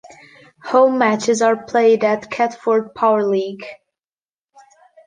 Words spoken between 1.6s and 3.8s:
played at Catford Powerleague.